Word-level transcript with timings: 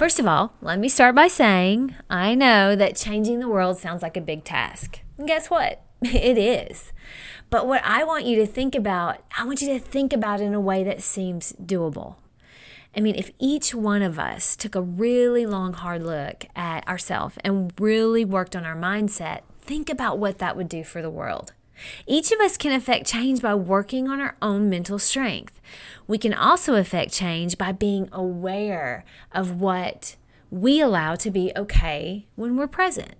First 0.00 0.18
of 0.18 0.26
all, 0.26 0.54
let 0.62 0.78
me 0.78 0.88
start 0.88 1.14
by 1.14 1.28
saying 1.28 1.94
I 2.08 2.34
know 2.34 2.74
that 2.74 2.96
changing 2.96 3.38
the 3.38 3.50
world 3.50 3.76
sounds 3.76 4.00
like 4.00 4.16
a 4.16 4.22
big 4.22 4.44
task. 4.44 5.00
And 5.18 5.28
guess 5.28 5.50
what? 5.50 5.82
It 6.00 6.38
is. 6.38 6.94
But 7.50 7.66
what 7.66 7.82
I 7.84 8.02
want 8.04 8.24
you 8.24 8.36
to 8.36 8.46
think 8.46 8.74
about, 8.74 9.22
I 9.36 9.44
want 9.44 9.60
you 9.60 9.68
to 9.68 9.78
think 9.78 10.14
about 10.14 10.40
in 10.40 10.54
a 10.54 10.58
way 10.58 10.82
that 10.84 11.02
seems 11.02 11.52
doable. 11.62 12.16
I 12.96 13.00
mean, 13.00 13.14
if 13.14 13.30
each 13.38 13.74
one 13.74 14.00
of 14.00 14.18
us 14.18 14.56
took 14.56 14.74
a 14.74 14.80
really 14.80 15.44
long, 15.44 15.74
hard 15.74 16.02
look 16.02 16.46
at 16.56 16.88
ourselves 16.88 17.36
and 17.44 17.70
really 17.78 18.24
worked 18.24 18.56
on 18.56 18.64
our 18.64 18.74
mindset, 18.74 19.42
think 19.60 19.90
about 19.90 20.18
what 20.18 20.38
that 20.38 20.56
would 20.56 20.70
do 20.70 20.82
for 20.82 21.02
the 21.02 21.10
world. 21.10 21.52
Each 22.06 22.32
of 22.32 22.40
us 22.40 22.56
can 22.56 22.72
affect 22.72 23.06
change 23.06 23.40
by 23.40 23.54
working 23.54 24.08
on 24.08 24.20
our 24.20 24.36
own 24.42 24.68
mental 24.68 24.98
strength. 24.98 25.60
We 26.06 26.18
can 26.18 26.34
also 26.34 26.74
affect 26.74 27.12
change 27.12 27.56
by 27.56 27.72
being 27.72 28.08
aware 28.12 29.04
of 29.32 29.60
what 29.60 30.16
we 30.50 30.80
allow 30.80 31.14
to 31.16 31.30
be 31.30 31.52
okay 31.56 32.26
when 32.34 32.56
we're 32.56 32.66
present. 32.66 33.14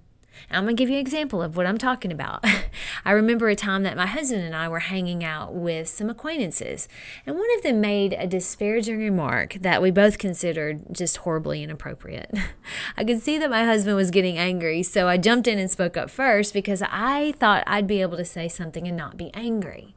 I'm 0.50 0.64
going 0.64 0.76
to 0.76 0.80
give 0.80 0.88
you 0.88 0.96
an 0.96 1.00
example 1.00 1.42
of 1.42 1.56
what 1.56 1.66
I'm 1.66 1.78
talking 1.78 2.12
about. 2.12 2.44
I 3.04 3.12
remember 3.12 3.48
a 3.48 3.56
time 3.56 3.82
that 3.84 3.96
my 3.96 4.06
husband 4.06 4.42
and 4.42 4.54
I 4.54 4.68
were 4.68 4.80
hanging 4.80 5.24
out 5.24 5.54
with 5.54 5.88
some 5.88 6.10
acquaintances, 6.10 6.88
and 7.26 7.36
one 7.36 7.48
of 7.56 7.62
them 7.62 7.80
made 7.80 8.14
a 8.14 8.26
disparaging 8.26 8.98
remark 8.98 9.54
that 9.60 9.82
we 9.82 9.90
both 9.90 10.18
considered 10.18 10.82
just 10.92 11.18
horribly 11.18 11.62
inappropriate. 11.62 12.32
I 12.96 13.04
could 13.04 13.22
see 13.22 13.38
that 13.38 13.50
my 13.50 13.64
husband 13.64 13.96
was 13.96 14.10
getting 14.10 14.38
angry, 14.38 14.82
so 14.82 15.08
I 15.08 15.16
jumped 15.16 15.46
in 15.46 15.58
and 15.58 15.70
spoke 15.70 15.96
up 15.96 16.10
first 16.10 16.54
because 16.54 16.82
I 16.90 17.34
thought 17.38 17.64
I'd 17.66 17.86
be 17.86 18.02
able 18.02 18.16
to 18.16 18.24
say 18.24 18.48
something 18.48 18.86
and 18.86 18.96
not 18.96 19.16
be 19.16 19.30
angry. 19.34 19.94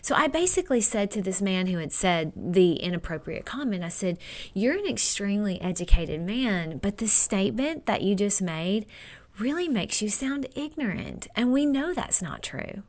So 0.00 0.14
I 0.14 0.28
basically 0.28 0.80
said 0.80 1.10
to 1.12 1.22
this 1.22 1.40
man 1.40 1.66
who 1.66 1.78
had 1.78 1.92
said 1.92 2.32
the 2.36 2.74
inappropriate 2.74 3.44
comment, 3.44 3.84
I 3.84 3.88
said, 3.88 4.18
You're 4.52 4.76
an 4.76 4.86
extremely 4.86 5.60
educated 5.60 6.20
man, 6.20 6.78
but 6.78 6.98
the 6.98 7.08
statement 7.08 7.86
that 7.86 8.02
you 8.02 8.14
just 8.14 8.42
made 8.42 8.86
really 9.38 9.68
makes 9.68 10.00
you 10.00 10.08
sound 10.08 10.46
ignorant. 10.54 11.26
And 11.34 11.52
we 11.52 11.66
know 11.66 11.92
that's 11.92 12.22
not 12.22 12.42
true. 12.42 12.82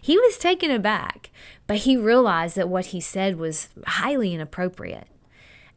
He 0.00 0.16
was 0.16 0.38
taken 0.38 0.70
aback, 0.70 1.30
but 1.66 1.78
he 1.78 1.96
realized 1.96 2.56
that 2.56 2.68
what 2.68 2.86
he 2.86 3.00
said 3.00 3.36
was 3.38 3.68
highly 3.86 4.32
inappropriate. 4.32 5.08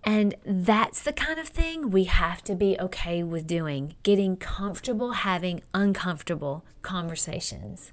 And 0.04 0.36
that's 0.46 1.02
the 1.02 1.14
kind 1.14 1.40
of 1.40 1.48
thing 1.48 1.90
we 1.90 2.04
have 2.04 2.44
to 2.44 2.56
be 2.56 2.78
okay 2.80 3.24
with 3.24 3.48
doing, 3.48 3.96
getting 4.04 4.38
comfortable 4.38 5.14
having 5.14 5.62
uncomfortable 5.74 6.64
conversations. 6.84 7.92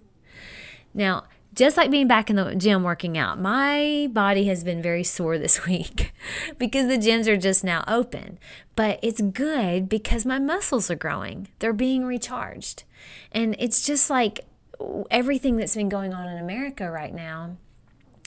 Now, 0.92 1.25
just 1.55 1.77
like 1.77 1.91
being 1.91 2.08
back 2.08 2.31
in 2.31 2.36
the 2.36 2.55
gym 2.55 2.83
working 2.83 3.19
out, 3.19 3.41
my 3.41 4.08
body 4.12 4.47
has 4.47 4.64
been 4.64 4.81
very 4.81 5.05
sore 5.05 5.39
this 5.39 5.67
week 5.67 6.12
because 6.59 6.89
the 6.89 6.98
gyms 6.98 7.27
are 7.27 7.36
just 7.36 7.62
now 7.64 7.84
open. 7.86 8.39
But 8.75 8.98
it's 9.03 9.20
good 9.20 9.89
because 9.89 10.25
my 10.25 10.39
muscles 10.39 10.91
are 10.91 10.97
growing, 10.97 11.48
they're 11.59 11.72
being 11.72 12.05
recharged. 12.05 12.84
And 13.31 13.55
it's 13.59 13.84
just 13.84 14.09
like 14.09 14.41
everything 15.11 15.56
that's 15.56 15.76
been 15.76 15.88
going 15.88 16.12
on 16.15 16.28
in 16.28 16.38
America 16.38 16.91
right 16.91 17.15
now. 17.15 17.56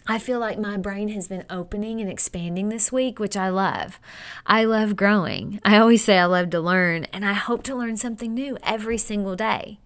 I 0.07 0.19
feel 0.19 0.39
like 0.39 0.59
my 0.59 0.77
brain 0.77 1.09
has 1.09 1.27
been 1.27 1.45
opening 1.49 1.99
and 1.99 2.11
expanding 2.11 2.69
this 2.69 2.91
week, 2.91 3.17
which 3.17 3.35
I 3.35 3.49
love. 3.49 3.99
I 4.45 4.63
love 4.63 4.95
growing. 4.95 5.59
I 5.65 5.77
always 5.77 6.03
say 6.03 6.19
I 6.19 6.25
love 6.25 6.51
to 6.51 6.59
learn, 6.59 7.05
and 7.05 7.25
I 7.25 7.33
hope 7.33 7.63
to 7.63 7.75
learn 7.75 7.97
something 7.97 8.31
new 8.31 8.55
every 8.61 8.99
single 8.99 9.35
day. 9.35 9.79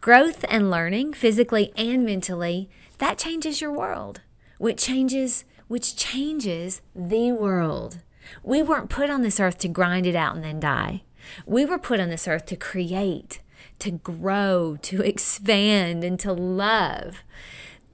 Growth 0.00 0.44
and 0.48 0.70
learning, 0.70 1.14
physically 1.14 1.72
and 1.76 2.04
mentally, 2.04 2.68
that 2.98 3.18
changes 3.18 3.60
your 3.60 3.72
world, 3.72 4.20
which 4.58 4.78
changes 4.78 5.44
which 5.68 5.96
changes 5.96 6.80
the 6.94 7.32
world. 7.32 7.98
We 8.42 8.62
weren't 8.62 8.90
put 8.90 9.10
on 9.10 9.22
this 9.22 9.40
earth 9.40 9.58
to 9.58 9.68
grind 9.68 10.06
it 10.06 10.14
out 10.14 10.36
and 10.36 10.44
then 10.44 10.60
die. 10.60 11.02
We 11.44 11.64
were 11.64 11.78
put 11.78 12.00
on 12.00 12.08
this 12.08 12.28
earth 12.28 12.46
to 12.46 12.56
create, 12.56 13.40
to 13.80 13.90
grow, 13.90 14.78
to 14.82 15.02
expand, 15.06 16.04
and 16.04 16.18
to 16.20 16.32
love. 16.32 17.22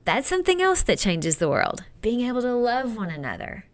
That's 0.04 0.28
something 0.28 0.60
else 0.60 0.82
that 0.82 0.98
changes 0.98 1.36
the 1.36 1.48
world 1.48 1.84
being 2.00 2.22
able 2.22 2.42
to 2.42 2.54
love 2.54 2.96
one 2.96 3.10
another. 3.10 3.64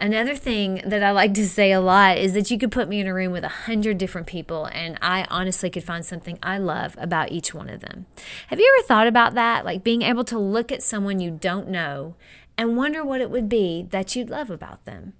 Another 0.00 0.34
thing 0.34 0.82
that 0.84 1.02
I 1.02 1.12
like 1.12 1.34
to 1.34 1.48
say 1.48 1.70
a 1.72 1.80
lot 1.80 2.18
is 2.18 2.34
that 2.34 2.50
you 2.50 2.58
could 2.58 2.72
put 2.72 2.88
me 2.88 3.00
in 3.00 3.06
a 3.06 3.14
room 3.14 3.32
with 3.32 3.44
a 3.44 3.48
hundred 3.48 3.96
different 3.96 4.26
people, 4.26 4.66
and 4.66 4.98
I 5.00 5.26
honestly 5.30 5.70
could 5.70 5.84
find 5.84 6.04
something 6.04 6.38
I 6.42 6.58
love 6.58 6.96
about 6.98 7.32
each 7.32 7.54
one 7.54 7.70
of 7.70 7.80
them. 7.80 8.06
Have 8.48 8.58
you 8.58 8.74
ever 8.76 8.86
thought 8.86 9.06
about 9.06 9.34
that? 9.34 9.64
Like 9.64 9.84
being 9.84 10.02
able 10.02 10.24
to 10.24 10.38
look 10.38 10.72
at 10.72 10.82
someone 10.82 11.20
you 11.20 11.30
don't 11.30 11.68
know 11.68 12.16
and 12.58 12.76
wonder 12.76 13.04
what 13.04 13.20
it 13.20 13.30
would 13.30 13.48
be 13.48 13.86
that 13.90 14.14
you'd 14.14 14.30
love 14.30 14.50
about 14.50 14.84
them? 14.84 15.14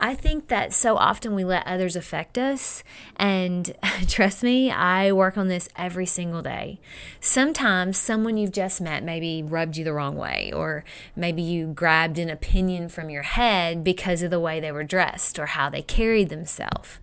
I 0.00 0.14
think 0.14 0.48
that 0.48 0.72
so 0.72 0.96
often 0.96 1.34
we 1.34 1.44
let 1.44 1.66
others 1.66 1.96
affect 1.96 2.38
us. 2.38 2.82
And 3.16 3.74
trust 4.08 4.42
me, 4.42 4.70
I 4.70 5.12
work 5.12 5.36
on 5.36 5.48
this 5.48 5.68
every 5.76 6.06
single 6.06 6.42
day. 6.42 6.80
Sometimes 7.20 7.98
someone 7.98 8.36
you've 8.36 8.52
just 8.52 8.80
met 8.80 9.02
maybe 9.04 9.42
rubbed 9.42 9.76
you 9.76 9.84
the 9.84 9.92
wrong 9.92 10.16
way, 10.16 10.52
or 10.54 10.84
maybe 11.14 11.42
you 11.42 11.68
grabbed 11.68 12.18
an 12.18 12.30
opinion 12.30 12.88
from 12.88 13.10
your 13.10 13.22
head 13.22 13.84
because 13.84 14.22
of 14.22 14.30
the 14.30 14.40
way 14.40 14.60
they 14.60 14.72
were 14.72 14.84
dressed 14.84 15.38
or 15.38 15.46
how 15.46 15.68
they 15.68 15.82
carried 15.82 16.28
themselves 16.28 16.98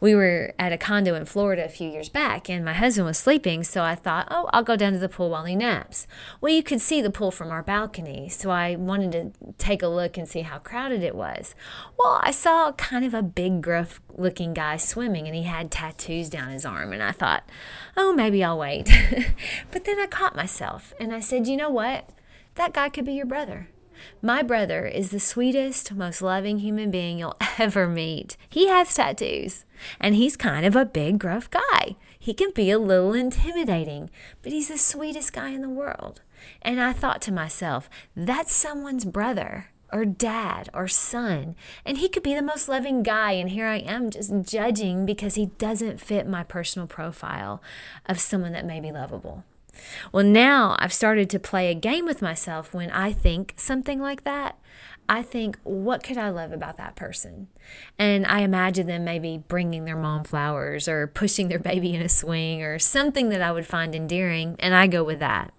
we 0.00 0.14
were 0.14 0.54
at 0.58 0.72
a 0.72 0.78
condo 0.78 1.14
in 1.14 1.24
Florida 1.24 1.64
a 1.64 1.68
few 1.68 1.88
years 1.88 2.08
back, 2.08 2.48
and 2.48 2.64
my 2.64 2.72
husband 2.72 3.06
was 3.06 3.18
sleeping, 3.18 3.64
so 3.64 3.82
I 3.82 3.94
thought, 3.94 4.28
oh, 4.30 4.48
I'll 4.52 4.62
go 4.62 4.76
down 4.76 4.92
to 4.92 4.98
the 4.98 5.08
pool 5.08 5.30
while 5.30 5.44
he 5.44 5.56
naps. 5.56 6.06
Well, 6.40 6.52
you 6.52 6.62
could 6.62 6.80
see 6.80 7.00
the 7.00 7.10
pool 7.10 7.30
from 7.30 7.50
our 7.50 7.62
balcony, 7.62 8.28
so 8.28 8.50
I 8.50 8.76
wanted 8.76 9.12
to 9.12 9.54
take 9.58 9.82
a 9.82 9.88
look 9.88 10.16
and 10.16 10.28
see 10.28 10.42
how 10.42 10.58
crowded 10.58 11.02
it 11.02 11.14
was. 11.14 11.54
Well, 11.98 12.20
I 12.22 12.30
saw 12.30 12.72
kind 12.72 13.04
of 13.04 13.14
a 13.14 13.22
big, 13.22 13.62
gruff 13.62 14.00
looking 14.16 14.54
guy 14.54 14.76
swimming, 14.76 15.26
and 15.26 15.34
he 15.36 15.44
had 15.44 15.70
tattoos 15.70 16.28
down 16.28 16.50
his 16.50 16.66
arm, 16.66 16.92
and 16.92 17.02
I 17.02 17.12
thought, 17.12 17.44
oh, 17.96 18.12
maybe 18.12 18.42
I'll 18.44 18.58
wait. 18.58 18.90
but 19.70 19.84
then 19.84 19.98
I 19.98 20.06
caught 20.06 20.36
myself, 20.36 20.94
and 21.00 21.12
I 21.12 21.20
said, 21.20 21.46
you 21.46 21.56
know 21.56 21.70
what? 21.70 22.08
That 22.54 22.74
guy 22.74 22.88
could 22.88 23.06
be 23.06 23.14
your 23.14 23.26
brother. 23.26 23.68
My 24.20 24.42
brother 24.42 24.86
is 24.86 25.10
the 25.10 25.20
sweetest, 25.20 25.92
most 25.92 26.22
loving 26.22 26.58
human 26.58 26.90
being 26.90 27.18
you'll 27.18 27.36
ever 27.58 27.86
meet. 27.86 28.36
He 28.48 28.68
has 28.68 28.94
tattoos, 28.94 29.64
and 30.00 30.14
he's 30.14 30.36
kind 30.36 30.64
of 30.64 30.76
a 30.76 30.84
big, 30.84 31.18
gruff 31.18 31.50
guy. 31.50 31.96
He 32.18 32.34
can 32.34 32.50
be 32.52 32.70
a 32.70 32.78
little 32.78 33.14
intimidating, 33.14 34.10
but 34.42 34.52
he's 34.52 34.68
the 34.68 34.78
sweetest 34.78 35.32
guy 35.32 35.50
in 35.50 35.62
the 35.62 35.68
world. 35.68 36.20
And 36.62 36.80
I 36.80 36.92
thought 36.92 37.22
to 37.22 37.32
myself, 37.32 37.90
that's 38.14 38.54
someone's 38.54 39.04
brother 39.04 39.70
or 39.92 40.04
dad 40.04 40.70
or 40.72 40.88
son, 40.88 41.54
and 41.84 41.98
he 41.98 42.08
could 42.08 42.22
be 42.22 42.34
the 42.34 42.42
most 42.42 42.68
loving 42.68 43.02
guy. 43.02 43.32
And 43.32 43.50
here 43.50 43.66
I 43.66 43.78
am 43.78 44.10
just 44.10 44.32
judging 44.42 45.04
because 45.04 45.34
he 45.34 45.46
doesn't 45.58 46.00
fit 46.00 46.26
my 46.26 46.42
personal 46.42 46.88
profile 46.88 47.62
of 48.06 48.18
someone 48.18 48.52
that 48.52 48.64
may 48.64 48.80
be 48.80 48.90
lovable. 48.90 49.44
Well, 50.12 50.24
now 50.24 50.76
I've 50.78 50.92
started 50.92 51.30
to 51.30 51.38
play 51.38 51.70
a 51.70 51.74
game 51.74 52.04
with 52.04 52.22
myself 52.22 52.74
when 52.74 52.90
I 52.90 53.12
think 53.12 53.54
something 53.56 54.00
like 54.00 54.24
that. 54.24 54.58
I 55.08 55.22
think, 55.22 55.58
what 55.64 56.02
could 56.02 56.16
I 56.16 56.30
love 56.30 56.52
about 56.52 56.76
that 56.76 56.94
person? 56.96 57.48
And 57.98 58.24
I 58.26 58.40
imagine 58.40 58.86
them 58.86 59.04
maybe 59.04 59.42
bringing 59.46 59.84
their 59.84 59.96
mom 59.96 60.24
flowers 60.24 60.88
or 60.88 61.06
pushing 61.06 61.48
their 61.48 61.58
baby 61.58 61.94
in 61.94 62.00
a 62.00 62.08
swing 62.08 62.62
or 62.62 62.78
something 62.78 63.28
that 63.30 63.42
I 63.42 63.52
would 63.52 63.66
find 63.66 63.94
endearing, 63.94 64.56
and 64.58 64.74
I 64.74 64.86
go 64.86 65.02
with 65.02 65.18
that. 65.18 65.52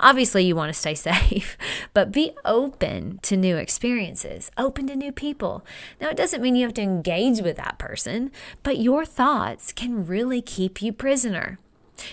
Obviously, 0.00 0.44
you 0.44 0.56
want 0.56 0.72
to 0.72 0.78
stay 0.78 0.94
safe, 0.96 1.56
but 1.94 2.12
be 2.12 2.32
open 2.44 3.18
to 3.22 3.36
new 3.36 3.56
experiences, 3.56 4.50
open 4.58 4.88
to 4.88 4.96
new 4.96 5.12
people. 5.12 5.64
Now, 6.00 6.08
it 6.08 6.16
doesn't 6.16 6.42
mean 6.42 6.56
you 6.56 6.64
have 6.64 6.74
to 6.74 6.82
engage 6.82 7.40
with 7.40 7.56
that 7.56 7.78
person, 7.78 8.32
but 8.62 8.78
your 8.78 9.04
thoughts 9.04 9.72
can 9.72 10.06
really 10.06 10.42
keep 10.42 10.82
you 10.82 10.92
prisoner. 10.92 11.58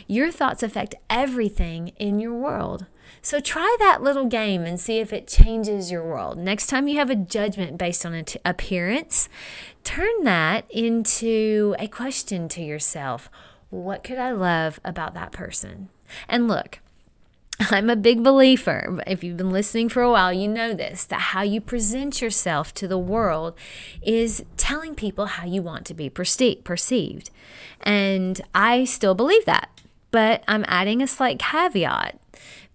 Your 0.07 0.31
thoughts 0.31 0.63
affect 0.63 0.95
everything 1.09 1.89
in 1.97 2.19
your 2.19 2.33
world. 2.33 2.85
So 3.21 3.39
try 3.39 3.75
that 3.79 4.03
little 4.03 4.25
game 4.25 4.63
and 4.63 4.79
see 4.79 4.99
if 4.99 5.11
it 5.11 5.27
changes 5.27 5.91
your 5.91 6.03
world. 6.03 6.37
Next 6.37 6.67
time 6.67 6.87
you 6.87 6.97
have 6.97 7.09
a 7.09 7.15
judgment 7.15 7.77
based 7.77 8.05
on 8.05 8.23
appearance, 8.43 9.29
turn 9.83 10.23
that 10.23 10.69
into 10.69 11.75
a 11.79 11.87
question 11.87 12.47
to 12.49 12.61
yourself 12.61 13.29
What 13.69 14.03
could 14.03 14.17
I 14.17 14.31
love 14.31 14.79
about 14.83 15.13
that 15.15 15.31
person? 15.31 15.89
And 16.29 16.47
look, 16.47 16.79
I'm 17.59 17.89
a 17.89 17.95
big 17.95 18.21
believer, 18.23 19.01
if 19.07 19.23
you've 19.23 19.37
been 19.37 19.51
listening 19.51 19.87
for 19.89 20.01
a 20.01 20.11
while, 20.11 20.33
you 20.33 20.47
know 20.47 20.73
this, 20.73 21.05
that 21.05 21.19
how 21.31 21.41
you 21.41 21.61
present 21.61 22.21
yourself 22.21 22.73
to 22.75 22.87
the 22.87 22.97
world 22.97 23.57
is 24.01 24.43
telling 24.57 24.93
people 24.93 25.25
how 25.25 25.45
you 25.45 25.61
want 25.61 25.85
to 25.85 25.93
be 25.93 26.09
perceived. 26.09 27.29
And 27.81 28.41
I 28.53 28.83
still 28.83 29.15
believe 29.15 29.45
that. 29.45 29.69
but 30.15 30.45
I'm 30.47 30.63
adding 30.69 31.01
a 31.01 31.07
slight 31.07 31.39
caveat 31.39 32.17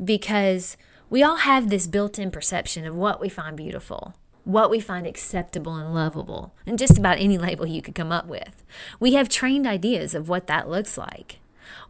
because 0.04 0.76
we 1.08 1.22
all 1.22 1.36
have 1.36 1.70
this 1.70 1.86
built 1.86 2.18
in 2.18 2.30
perception 2.30 2.84
of 2.84 2.94
what 2.94 3.18
we 3.18 3.30
find 3.30 3.56
beautiful, 3.56 4.12
what 4.44 4.68
we 4.68 4.78
find 4.78 5.06
acceptable 5.06 5.74
and 5.76 5.94
lovable, 5.94 6.52
and 6.66 6.78
just 6.78 6.98
about 6.98 7.16
any 7.18 7.38
label 7.38 7.66
you 7.66 7.80
could 7.80 7.94
come 7.94 8.12
up 8.12 8.26
with. 8.26 8.62
We 9.00 9.14
have 9.14 9.30
trained 9.30 9.66
ideas 9.66 10.14
of 10.14 10.28
what 10.28 10.48
that 10.48 10.68
looks 10.68 10.98
like. 10.98 11.38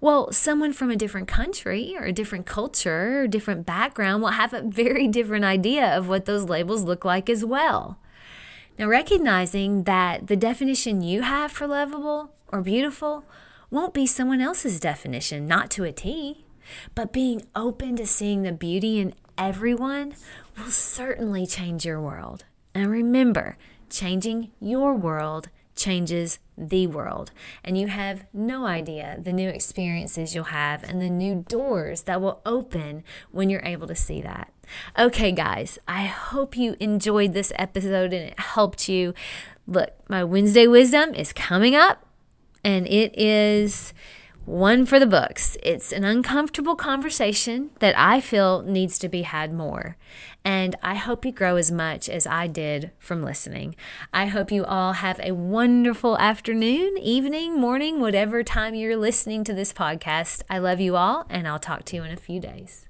Well, 0.01 0.33
someone 0.33 0.73
from 0.73 0.91
a 0.91 0.97
different 0.97 1.29
country 1.29 1.95
or 1.99 2.05
a 2.05 2.13
different 2.13 2.47
culture 2.47 3.23
or 3.23 3.27
different 3.27 3.67
background 3.67 4.23
will 4.23 4.31
have 4.31 4.53
a 4.53 4.63
very 4.63 5.09
different 5.19 5.45
idea 5.45 5.97
of 5.97 6.09
what 6.09 6.25
those 6.25 6.45
labels 6.45 6.85
look 6.85 7.05
like 7.05 7.29
as 7.29 7.45
well. 7.45 7.99
Now, 8.79 8.87
recognizing 8.87 9.85
that 9.85 10.29
the 10.29 10.37
definition 10.37 11.03
you 11.03 11.23
have 11.23 11.53
for 11.53 11.67
lovable 11.67 12.33
or 12.49 12.63
beautiful 12.63 13.25
won't 13.71 13.93
be 13.93 14.07
someone 14.07 14.41
else's 14.41 14.81
definition, 14.81 15.47
not 15.47 15.71
to 15.73 15.85
a 15.85 15.93
T, 15.93 16.45
but 16.95 17.13
being 17.13 17.43
open 17.55 17.97
to 17.97 18.07
seeing 18.07 18.43
the 18.43 18.53
beauty 18.53 18.99
in 18.99 19.15
everyone 19.37 20.15
will 20.57 20.71
certainly 20.71 21.47
change 21.47 21.85
your 21.85 22.01
world. 22.01 22.45
And 22.75 22.91
remember, 22.91 23.57
changing 23.91 24.51
your 24.61 24.95
world 24.95 25.49
changes 25.81 26.39
the 26.57 26.87
world. 26.87 27.33
And 27.65 27.79
you 27.79 27.89
have 27.89 28.27
no 28.33 28.67
idea 28.67 29.19
the 29.19 29.33
new 29.33 29.49
experiences 29.49 30.35
you'll 30.35 30.45
have 30.45 30.85
and 30.85 31.01
the 31.01 31.11
new 31.11 31.45
doors 31.49 32.03
that 32.03 32.21
will 32.21 32.41
open 32.45 33.03
when 33.31 33.49
you're 33.51 33.65
able 33.65 33.87
to 33.89 33.95
see 33.95 34.21
that. 34.23 34.53
Okay, 34.99 35.33
guys, 35.33 35.79
I 35.89 36.05
hope 36.05 36.57
you 36.57 36.77
enjoyed 36.79 37.33
this 37.33 37.53
episode 37.57 38.13
and 38.13 38.31
it 38.31 38.39
helped 38.39 38.89
you. 38.89 39.15
Look, 39.67 39.91
my 40.09 40.23
Wednesday 40.23 40.67
wisdom 40.67 41.15
is 41.15 41.33
coming 41.33 41.75
up, 41.75 42.07
and 42.63 42.87
it 42.87 43.19
is 43.19 43.95
one 44.45 44.85
for 44.85 44.99
the 44.99 45.07
books. 45.07 45.57
It's 45.63 45.93
an 45.93 46.05
uncomfortable 46.05 46.75
conversation 46.75 47.71
that 47.79 47.97
I 47.97 48.21
feel 48.21 48.63
needs 48.63 48.99
to 48.99 49.09
be 49.09 49.23
had 49.23 49.53
more. 49.53 49.97
And 50.45 50.75
I 50.83 50.95
hope 50.95 51.25
you 51.25 51.33
grow 51.33 51.57
as 51.57 51.71
much 51.71 52.09
as 52.09 52.27
I 52.27 52.47
did 52.47 52.93
from 52.99 53.23
listening. 53.23 53.77
I 54.13 54.27
hope 54.27 54.51
you 54.51 54.65
all 54.65 54.95
have 54.95 55.21
a 55.23 55.33
wonderful 55.33 56.19
afternoon, 56.19 56.97
evening, 56.99 57.61
morning, 57.61 58.01
whatever 58.01 58.43
time 58.43 58.75
you're 58.75 58.97
listening 58.97 59.45
to 59.45 59.55
this 59.55 59.73
podcast. 59.73 60.43
I 60.49 60.59
love 60.59 60.81
you 60.81 60.97
all, 60.97 61.27
and 61.29 61.47
I'll 61.47 61.59
talk 61.59 61.85
to 61.87 61.97
you 61.97 62.05
in 62.05 62.11
a 62.11 62.17
few 62.17 62.41
days. 62.41 62.89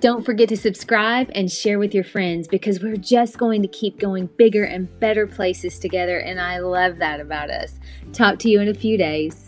Don't 0.00 0.24
forget 0.24 0.50
to 0.50 0.56
subscribe 0.56 1.30
and 1.34 1.50
share 1.50 1.78
with 1.78 1.94
your 1.94 2.04
friends 2.04 2.46
because 2.46 2.82
we're 2.82 2.96
just 2.96 3.38
going 3.38 3.62
to 3.62 3.68
keep 3.68 3.98
going 3.98 4.28
bigger 4.36 4.64
and 4.64 4.88
better 5.00 5.26
places 5.26 5.78
together, 5.78 6.18
and 6.18 6.38
I 6.38 6.58
love 6.58 6.98
that 6.98 7.20
about 7.20 7.50
us. 7.50 7.80
Talk 8.12 8.38
to 8.40 8.50
you 8.50 8.60
in 8.60 8.68
a 8.68 8.74
few 8.74 8.98
days. 8.98 9.43